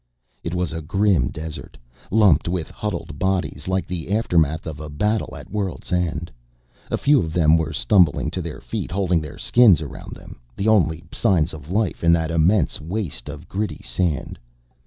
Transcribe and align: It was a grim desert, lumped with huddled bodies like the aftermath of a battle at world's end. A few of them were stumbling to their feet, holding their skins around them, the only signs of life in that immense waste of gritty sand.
It 0.43 0.55
was 0.55 0.73
a 0.73 0.81
grim 0.81 1.27
desert, 1.29 1.77
lumped 2.09 2.47
with 2.49 2.71
huddled 2.71 3.19
bodies 3.19 3.67
like 3.67 3.85
the 3.85 4.11
aftermath 4.11 4.65
of 4.65 4.79
a 4.79 4.89
battle 4.89 5.35
at 5.37 5.51
world's 5.51 5.91
end. 5.93 6.31
A 6.89 6.97
few 6.97 7.19
of 7.19 7.33
them 7.33 7.55
were 7.55 7.71
stumbling 7.71 8.31
to 8.31 8.41
their 8.41 8.61
feet, 8.61 8.89
holding 8.89 9.21
their 9.21 9.37
skins 9.37 9.79
around 9.79 10.15
them, 10.15 10.39
the 10.55 10.67
only 10.67 11.03
signs 11.11 11.53
of 11.53 11.69
life 11.69 12.03
in 12.03 12.11
that 12.13 12.31
immense 12.31 12.81
waste 12.81 13.29
of 13.29 13.47
gritty 13.47 13.83
sand. 13.83 14.39